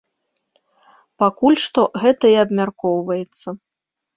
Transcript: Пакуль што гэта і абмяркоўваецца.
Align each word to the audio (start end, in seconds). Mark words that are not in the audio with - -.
Пакуль 1.23 1.59
што 1.65 1.81
гэта 2.07 2.25
і 2.33 2.41
абмяркоўваецца. 2.45 3.47